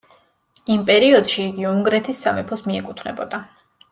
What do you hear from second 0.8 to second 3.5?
პერიოდში იგი უნგრეთის სამეფოს მიეკუთვნებოდა.